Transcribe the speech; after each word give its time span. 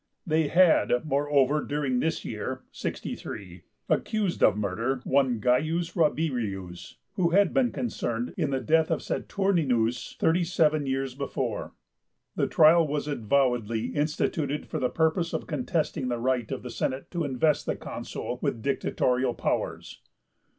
They 0.25 0.47
had, 0.47 1.05
moreover, 1.05 1.61
during 1.63 1.99
this 1.99 2.25
year 2.25 2.63
(63) 2.71 3.65
accused 3.87 4.41
of 4.41 4.57
murder 4.57 4.99
one 5.03 5.39
C. 5.39 5.79
Rabirius, 5.93 6.95
who 7.17 7.29
had 7.29 7.53
been 7.53 7.71
concerned 7.71 8.33
in 8.35 8.49
the 8.49 8.59
death 8.59 8.89
of 8.89 9.01
Saturninus 9.03 10.15
thirty 10.17 10.43
seven 10.43 10.87
years 10.87 11.13
before. 11.13 11.73
The 12.35 12.47
trial 12.47 12.87
was 12.87 13.07
avowedly 13.07 13.89
instituted 13.89 14.65
for 14.65 14.79
the 14.79 14.89
purpose 14.89 15.33
of 15.33 15.45
contesting 15.45 16.07
the 16.07 16.17
right 16.17 16.51
of 16.51 16.63
the 16.63 16.71
Senate 16.71 17.11
to 17.11 17.23
invest 17.23 17.67
the 17.67 17.75
Consul 17.75 18.39
with 18.41 18.63
dictatorial 18.63 19.35
powers. 19.35 20.01